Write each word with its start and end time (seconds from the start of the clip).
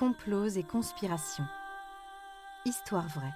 complots 0.00 0.48
et 0.48 0.62
conspirations. 0.62 1.44
Histoire 2.64 3.06
vraie. 3.08 3.34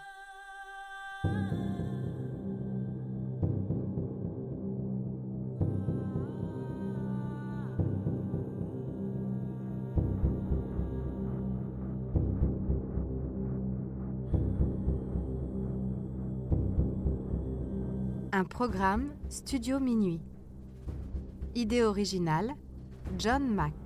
Un 18.33 18.45
programme 18.45 19.13
Studio 19.29 19.79
Minuit. 19.81 20.23
Idée 21.55 21.83
originale 21.83 22.55
John 23.19 23.47
Mack. 23.55 23.84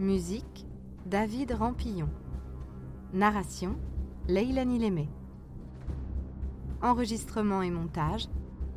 Musique 0.00 0.66
David 1.06 1.52
Rampillon. 1.52 2.08
Narration 3.12 3.76
Leilani 4.26 4.80
Lémé. 4.80 5.08
Enregistrement 6.82 7.62
et 7.62 7.70
montage 7.70 8.26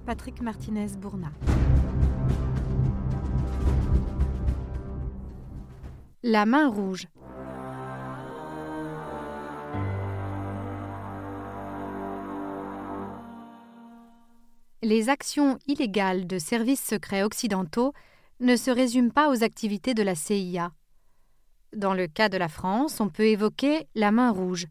Patrick 0.05 0.41
Martinez-Bourna. 0.43 1.31
La 6.21 6.45
main 6.45 6.69
rouge. 6.69 7.07
Les 14.83 15.09
actions 15.09 15.57
illégales 15.65 16.27
de 16.27 16.37
services 16.37 16.85
secrets 16.85 17.23
occidentaux 17.23 17.93
ne 18.39 18.55
se 18.55 18.69
résument 18.69 19.11
pas 19.11 19.31
aux 19.31 19.43
activités 19.43 19.95
de 19.95 20.03
la 20.03 20.13
CIA. 20.13 20.71
Dans 21.77 21.93
le 21.93 22.07
cas 22.07 22.27
de 22.27 22.37
la 22.37 22.47
France, 22.47 22.99
on 22.99 23.07
peut 23.07 23.27
évoquer 23.27 23.87
la 23.93 24.11
main 24.11 24.31
rouge, 24.31 24.65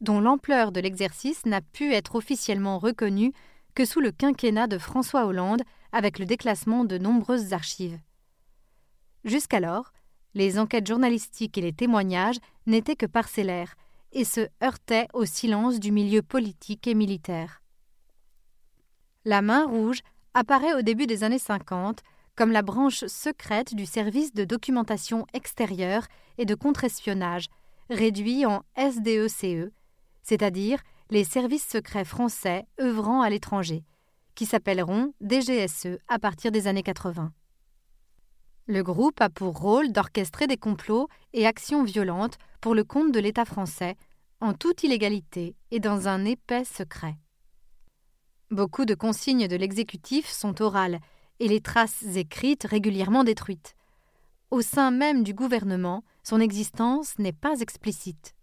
dont 0.00 0.20
l'ampleur 0.20 0.70
de 0.70 0.78
l'exercice 0.78 1.44
n'a 1.44 1.60
pu 1.60 1.92
être 1.92 2.14
officiellement 2.14 2.78
reconnue 2.78 3.32
que 3.74 3.84
sous 3.84 3.98
le 3.98 4.12
quinquennat 4.12 4.68
de 4.68 4.78
François 4.78 5.26
Hollande 5.26 5.62
avec 5.90 6.20
le 6.20 6.24
déclassement 6.24 6.84
de 6.84 6.98
nombreuses 6.98 7.52
archives. 7.52 7.98
Jusqu'alors, 9.24 9.92
les 10.34 10.60
enquêtes 10.60 10.86
journalistiques 10.86 11.58
et 11.58 11.62
les 11.62 11.72
témoignages 11.72 12.38
n'étaient 12.66 12.94
que 12.94 13.06
parcellaires 13.06 13.74
et 14.12 14.22
se 14.24 14.46
heurtaient 14.62 15.08
au 15.14 15.24
silence 15.24 15.80
du 15.80 15.90
milieu 15.90 16.22
politique 16.22 16.86
et 16.86 16.94
militaire. 16.94 17.60
La 19.24 19.42
main 19.42 19.66
rouge 19.66 20.02
apparaît 20.32 20.74
au 20.74 20.82
début 20.82 21.08
des 21.08 21.24
années 21.24 21.40
50 21.40 22.04
comme 22.36 22.52
la 22.52 22.62
branche 22.62 23.04
secrète 23.06 23.74
du 23.74 23.86
service 23.86 24.32
de 24.32 24.44
documentation 24.44 25.26
extérieure 25.32 26.06
et 26.38 26.44
de 26.44 26.54
contre-espionnage, 26.54 27.46
réduit 27.90 28.46
en 28.46 28.62
SDECE, 28.76 29.44
e, 29.44 29.72
c'est-à-dire 30.22 30.80
les 31.10 31.24
services 31.24 31.68
secrets 31.68 32.04
français 32.04 32.64
œuvrant 32.80 33.20
à 33.20 33.28
l'étranger, 33.28 33.84
qui 34.34 34.46
s'appelleront 34.46 35.12
DGSE 35.20 35.98
à 36.08 36.18
partir 36.18 36.50
des 36.50 36.66
années 36.66 36.82
80. 36.82 37.32
Le 38.66 38.82
groupe 38.82 39.20
a 39.20 39.28
pour 39.28 39.58
rôle 39.58 39.92
d'orchestrer 39.92 40.46
des 40.46 40.56
complots 40.56 41.08
et 41.32 41.46
actions 41.46 41.82
violentes 41.82 42.38
pour 42.60 42.74
le 42.74 42.84
compte 42.84 43.12
de 43.12 43.20
l'État 43.20 43.44
français, 43.44 43.96
en 44.40 44.54
toute 44.54 44.82
illégalité 44.82 45.54
et 45.70 45.80
dans 45.80 46.08
un 46.08 46.24
épais 46.24 46.64
secret. 46.64 47.16
Beaucoup 48.50 48.84
de 48.84 48.94
consignes 48.94 49.48
de 49.48 49.56
l'exécutif 49.56 50.28
sont 50.28 50.62
orales 50.62 51.00
et 51.42 51.48
les 51.48 51.60
traces 51.60 52.04
écrites 52.14 52.62
régulièrement 52.62 53.24
détruites. 53.24 53.74
Au 54.52 54.62
sein 54.62 54.92
même 54.92 55.24
du 55.24 55.34
gouvernement, 55.34 56.04
son 56.22 56.38
existence 56.38 57.18
n'est 57.18 57.32
pas 57.32 57.58
explicite. 57.58 58.36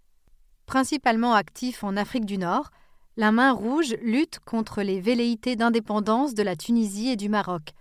Principalement 0.65 1.33
actif 1.33 1.85
en 1.85 1.95
Afrique 1.95 2.25
du 2.25 2.37
Nord, 2.37 2.71
la 3.15 3.31
Main 3.31 3.53
Rouge 3.53 3.95
lutte 4.01 4.39
contre 4.39 4.81
les 4.81 4.99
velléités 4.99 5.55
d'indépendance 5.55 6.33
de 6.33 6.43
la 6.43 6.57
Tunisie 6.57 7.07
et 7.07 7.15
du 7.15 7.29
Maroc, 7.29 7.71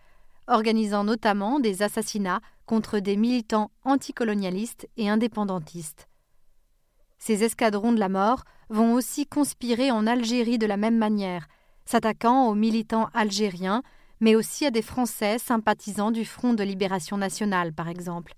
organisant 0.47 1.03
notamment 1.03 1.59
des 1.59 1.83
assassinats 1.83 2.41
contre 2.65 3.01
des 3.01 3.17
militants 3.17 3.73
anticolonialistes 3.83 4.89
et 4.97 5.09
indépendantistes. 5.09 6.07
Ces 7.19 7.43
escadrons 7.43 7.93
de 7.93 7.99
la 7.99 8.09
mort 8.09 8.45
vont 8.69 8.95
aussi 8.95 9.27
conspirer 9.27 9.91
en 9.91 10.07
Algérie 10.07 10.59
de 10.59 10.67
la 10.67 10.77
même 10.77 10.97
manière, 10.97 11.49
s'attaquant 11.87 12.47
aux 12.47 12.55
militants 12.55 13.09
algériens, 13.15 13.83
mais 14.21 14.35
aussi 14.35 14.67
à 14.67 14.71
des 14.71 14.83
Français 14.83 15.39
sympathisants 15.39 16.11
du 16.11 16.25
Front 16.25 16.55
de 16.55 16.65
libération 16.65 17.17
nationale, 17.17 17.73
par 17.73 17.89
exemple. 17.89 18.35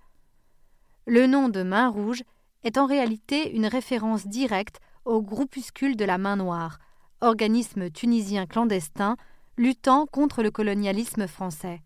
Le 1.07 1.27
nom 1.27 1.49
de 1.49 1.63
Main 1.63 1.89
Rouge 1.89 2.23
est 2.63 2.77
en 2.77 2.85
réalité 2.85 3.51
une 3.55 3.65
référence 3.65 4.27
directe 4.27 4.79
au 5.05 5.21
groupuscule 5.21 5.95
de 5.95 6.05
la 6.05 6.17
Main 6.17 6.35
Noire, 6.35 6.77
organisme 7.21 7.89
tunisien 7.89 8.45
clandestin 8.45 9.17
luttant 9.57 10.05
contre 10.05 10.43
le 10.43 10.51
colonialisme 10.51 11.27
français. 11.27 11.81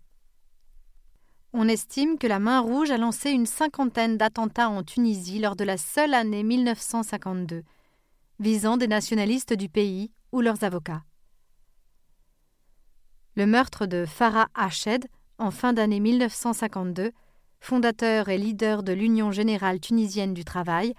On 1.54 1.70
estime 1.70 2.18
que 2.18 2.28
la 2.28 2.40
Main 2.40 2.60
Rouge 2.60 2.92
a 2.92 2.98
lancé 2.98 3.32
une 3.32 3.46
cinquantaine 3.46 4.18
d'attentats 4.18 4.70
en 4.70 4.84
Tunisie 4.84 5.40
lors 5.40 5.56
de 5.56 5.64
la 5.64 5.78
seule 5.78 6.14
année 6.14 6.44
1952, 6.44 7.64
visant 8.40 8.76
des 8.76 8.88
nationalistes 8.88 9.54
du 9.54 9.70
pays 9.70 10.12
ou 10.34 10.42
leurs 10.42 10.66
avocats. 10.66 11.04
Le 13.38 13.46
meurtre 13.46 13.86
de 13.86 14.06
Farah 14.06 14.48
Ached, 14.56 15.10
en 15.40 15.52
fin 15.52 15.74
d'année 15.74 16.00
1952, 16.00 17.12
fondateur 17.60 18.30
et 18.30 18.38
leader 18.38 18.82
de 18.82 18.94
l'Union 18.94 19.32
générale 19.32 19.82
tunisienne 19.82 20.34
du 20.34 20.46
travail, 20.46 20.94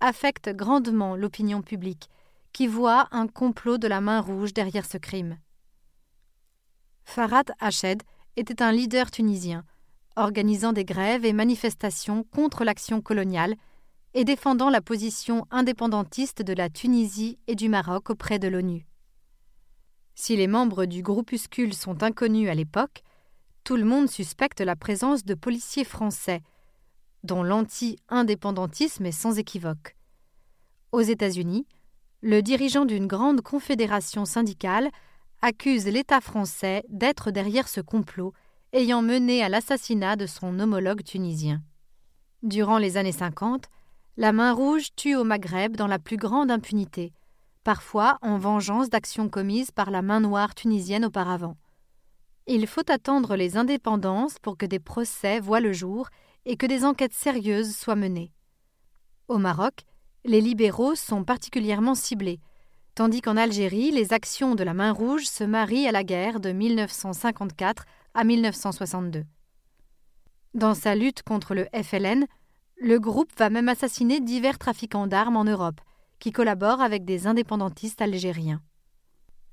affecte 0.00 0.48
grandement 0.48 1.14
l'opinion 1.14 1.62
publique, 1.62 2.08
qui 2.52 2.66
voit 2.66 3.06
un 3.12 3.28
complot 3.28 3.78
de 3.78 3.86
la 3.86 4.00
main 4.00 4.20
rouge 4.20 4.52
derrière 4.52 4.84
ce 4.84 4.98
crime. 4.98 5.38
Farah 7.04 7.44
Ached 7.60 8.02
était 8.34 8.62
un 8.64 8.72
leader 8.72 9.12
tunisien, 9.12 9.64
organisant 10.16 10.72
des 10.72 10.84
grèves 10.84 11.24
et 11.24 11.32
manifestations 11.32 12.24
contre 12.24 12.64
l'action 12.64 13.00
coloniale 13.00 13.54
et 14.12 14.24
défendant 14.24 14.70
la 14.70 14.80
position 14.80 15.46
indépendantiste 15.52 16.42
de 16.42 16.52
la 16.52 16.68
Tunisie 16.68 17.38
et 17.46 17.54
du 17.54 17.68
Maroc 17.68 18.10
auprès 18.10 18.40
de 18.40 18.48
l'ONU. 18.48 18.88
Si 20.18 20.34
les 20.34 20.46
membres 20.46 20.86
du 20.86 21.02
groupuscule 21.02 21.74
sont 21.74 22.02
inconnus 22.02 22.48
à 22.48 22.54
l'époque, 22.54 23.02
tout 23.64 23.76
le 23.76 23.84
monde 23.84 24.08
suspecte 24.08 24.62
la 24.62 24.74
présence 24.74 25.26
de 25.26 25.34
policiers 25.34 25.84
français, 25.84 26.40
dont 27.22 27.42
l'anti-indépendantisme 27.42 29.04
est 29.04 29.12
sans 29.12 29.38
équivoque. 29.38 29.94
Aux 30.90 31.02
États-Unis, 31.02 31.66
le 32.22 32.40
dirigeant 32.40 32.86
d'une 32.86 33.06
grande 33.06 33.42
confédération 33.42 34.24
syndicale 34.24 34.90
accuse 35.42 35.86
l'État 35.86 36.22
français 36.22 36.82
d'être 36.88 37.30
derrière 37.30 37.68
ce 37.68 37.82
complot 37.82 38.32
ayant 38.72 39.02
mené 39.02 39.42
à 39.42 39.50
l'assassinat 39.50 40.16
de 40.16 40.26
son 40.26 40.58
homologue 40.58 41.04
tunisien. 41.04 41.62
Durant 42.42 42.78
les 42.78 42.96
années 42.96 43.12
50, 43.12 43.66
la 44.16 44.32
main 44.32 44.54
rouge 44.54 44.88
tue 44.96 45.14
au 45.14 45.24
Maghreb 45.24 45.76
dans 45.76 45.86
la 45.86 45.98
plus 45.98 46.16
grande 46.16 46.50
impunité, 46.50 47.12
parfois 47.66 48.16
en 48.22 48.38
vengeance 48.38 48.90
d'actions 48.90 49.28
commises 49.28 49.72
par 49.72 49.90
la 49.90 50.00
main 50.00 50.20
noire 50.20 50.54
tunisienne 50.54 51.04
auparavant. 51.04 51.56
Il 52.46 52.64
faut 52.68 52.88
attendre 52.88 53.34
les 53.34 53.56
indépendances 53.56 54.38
pour 54.38 54.56
que 54.56 54.66
des 54.66 54.78
procès 54.78 55.40
voient 55.40 55.58
le 55.58 55.72
jour 55.72 56.08
et 56.44 56.56
que 56.56 56.66
des 56.66 56.84
enquêtes 56.84 57.12
sérieuses 57.12 57.74
soient 57.74 57.96
menées. 57.96 58.30
Au 59.26 59.38
Maroc, 59.38 59.82
les 60.24 60.40
libéraux 60.40 60.94
sont 60.94 61.24
particulièrement 61.24 61.96
ciblés, 61.96 62.38
tandis 62.94 63.20
qu'en 63.20 63.36
Algérie, 63.36 63.90
les 63.90 64.12
actions 64.12 64.54
de 64.54 64.62
la 64.62 64.72
main 64.72 64.92
rouge 64.92 65.24
se 65.24 65.42
marient 65.42 65.88
à 65.88 65.92
la 65.92 66.04
guerre 66.04 66.38
de 66.38 66.52
1954 66.52 67.84
à 68.14 68.22
1962. 68.22 69.24
Dans 70.54 70.74
sa 70.74 70.94
lutte 70.94 71.24
contre 71.24 71.56
le 71.56 71.66
FLN, 71.74 72.26
le 72.76 73.00
groupe 73.00 73.36
va 73.36 73.50
même 73.50 73.68
assassiner 73.68 74.20
divers 74.20 74.58
trafiquants 74.58 75.08
d'armes 75.08 75.36
en 75.36 75.42
Europe, 75.44 75.80
qui 76.18 76.32
collabore 76.32 76.80
avec 76.80 77.04
des 77.04 77.26
indépendantistes 77.26 78.00
algériens. 78.00 78.62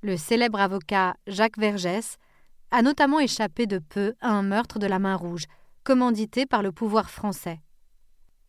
Le 0.02 0.18
célèbre 0.18 0.60
avocat 0.60 1.16
Jacques 1.28 1.58
Vergès 1.58 2.18
a 2.72 2.82
notamment 2.82 3.20
échappé 3.20 3.68
de 3.68 3.80
peu 3.80 4.16
à 4.20 4.32
un 4.32 4.44
meurtre 4.44 4.80
de 4.80 4.88
la 4.88 5.00
main 5.00 5.16
rouge, 5.16 5.46
commandité 5.84 6.46
par 6.46 6.64
le 6.64 6.72
pouvoir 6.72 7.10
français. 7.10 7.62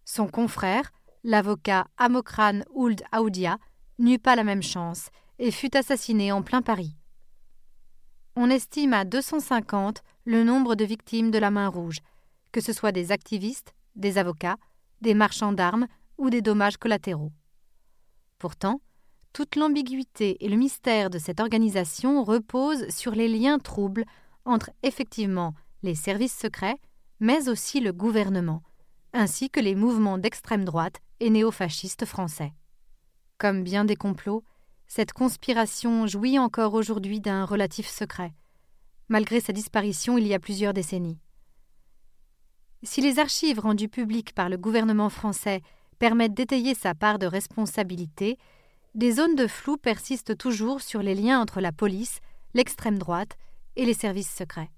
Son 0.04 0.28
confrère, 0.28 0.90
l'avocat 1.22 1.86
Amokran 1.96 2.60
Ould 2.74 3.02
Aoudia, 3.12 3.58
n'eut 3.98 4.18
pas 4.18 4.36
la 4.36 4.44
même 4.44 4.62
chance 4.62 5.08
et 5.38 5.50
fut 5.50 5.76
assassiné 5.76 6.32
en 6.32 6.42
plein 6.42 6.62
Paris. 6.62 6.96
On 8.36 8.50
estime 8.50 8.92
à 8.92 9.04
250 9.04 10.02
le 10.24 10.42
nombre 10.42 10.74
de 10.74 10.84
victimes 10.84 11.30
de 11.30 11.38
la 11.38 11.50
main 11.50 11.68
rouge, 11.68 11.98
que 12.50 12.60
ce 12.60 12.72
soit 12.72 12.92
des 12.92 13.12
activistes, 13.12 13.74
des 13.94 14.18
avocats, 14.18 14.56
des 15.00 15.14
marchands 15.14 15.52
d'armes 15.52 15.86
ou 16.18 16.30
des 16.30 16.42
dommages 16.42 16.76
collatéraux. 16.76 17.32
Pourtant, 18.44 18.82
toute 19.32 19.56
l'ambiguïté 19.56 20.44
et 20.44 20.50
le 20.50 20.56
mystère 20.56 21.08
de 21.08 21.18
cette 21.18 21.40
organisation 21.40 22.22
reposent 22.22 22.90
sur 22.90 23.12
les 23.12 23.26
liens 23.26 23.58
troubles 23.58 24.04
entre 24.44 24.70
effectivement 24.82 25.54
les 25.82 25.94
services 25.94 26.36
secrets, 26.36 26.76
mais 27.20 27.48
aussi 27.48 27.80
le 27.80 27.94
gouvernement, 27.94 28.62
ainsi 29.14 29.48
que 29.48 29.60
les 29.60 29.74
mouvements 29.74 30.18
d'extrême 30.18 30.66
droite 30.66 31.00
et 31.20 31.30
néofascistes 31.30 32.04
français. 32.04 32.52
Comme 33.38 33.62
bien 33.62 33.86
des 33.86 33.96
complots, 33.96 34.44
cette 34.88 35.14
conspiration 35.14 36.06
jouit 36.06 36.38
encore 36.38 36.74
aujourd'hui 36.74 37.20
d'un 37.20 37.46
relatif 37.46 37.88
secret, 37.88 38.34
malgré 39.08 39.40
sa 39.40 39.54
disparition 39.54 40.18
il 40.18 40.26
y 40.26 40.34
a 40.34 40.38
plusieurs 40.38 40.74
décennies. 40.74 41.18
Si 42.82 43.00
les 43.00 43.18
archives 43.18 43.60
rendues 43.60 43.88
publiques 43.88 44.34
par 44.34 44.50
le 44.50 44.58
gouvernement 44.58 45.08
français 45.08 45.62
permettent 45.98 46.34
d'étayer 46.34 46.74
sa 46.74 46.94
part 46.94 47.18
de 47.18 47.26
responsabilité, 47.26 48.38
des 48.94 49.12
zones 49.12 49.34
de 49.34 49.46
flou 49.46 49.76
persistent 49.76 50.36
toujours 50.36 50.80
sur 50.80 51.02
les 51.02 51.14
liens 51.14 51.40
entre 51.40 51.60
la 51.60 51.72
police, 51.72 52.20
l'extrême 52.54 52.98
droite 52.98 53.36
et 53.76 53.84
les 53.84 53.94
services 53.94 54.32
secrets. 54.32 54.70